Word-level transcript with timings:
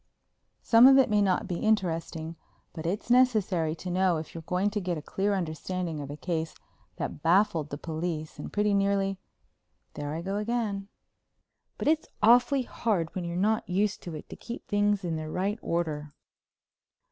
Some 0.63 0.87
of 0.87 0.97
it 0.97 1.11
may 1.11 1.21
not 1.21 1.47
be 1.47 1.59
interesting, 1.59 2.35
but 2.73 2.87
it's 2.87 3.11
necessary 3.11 3.75
to 3.75 3.91
know 3.91 4.17
if 4.17 4.33
you're 4.33 4.41
going 4.41 4.71
to 4.71 4.81
get 4.81 4.97
a 4.97 5.01
clear 5.03 5.35
understanding 5.35 5.99
of 6.01 6.09
a 6.09 6.17
case 6.17 6.55
that 6.95 7.21
baffled 7.21 7.69
the 7.69 7.77
police 7.77 8.39
and 8.39 8.51
pretty 8.51 8.73
nearly.... 8.73 9.19
There 9.93 10.15
I 10.15 10.23
go 10.23 10.37
again. 10.37 10.87
But 11.77 11.87
it's 11.87 12.07
awfully 12.19 12.63
hard 12.63 13.13
when 13.13 13.25
you're 13.25 13.37
not 13.37 13.69
used 13.69 14.01
to 14.01 14.15
it 14.15 14.27
to 14.29 14.35
keep 14.35 14.67
things 14.67 15.03
in 15.03 15.17
their 15.17 15.29
right 15.29 15.59
order. 15.61 16.15